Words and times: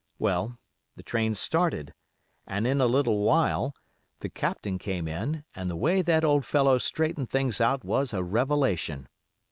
Well, 0.17 0.57
the 0.95 1.03
train 1.03 1.35
started, 1.35 1.93
and 2.47 2.65
in 2.65 2.81
a 2.81 2.87
little 2.87 3.19
while 3.19 3.75
the 4.21 4.29
Captain 4.29 4.79
came 4.79 5.07
in, 5.07 5.43
and 5.53 5.69
the 5.69 5.75
way 5.75 6.01
that 6.01 6.23
old 6.23 6.43
fellow 6.43 6.79
straightened 6.79 7.29
things 7.29 7.61
out 7.61 7.83
was 7.85 8.11
a 8.11 8.23
revelation. 8.23 9.07